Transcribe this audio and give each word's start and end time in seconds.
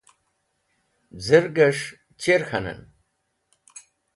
Z̃irgẽs̃h 1.25 1.87
chir 2.21 2.41
k̃hanẽn? 2.47 2.79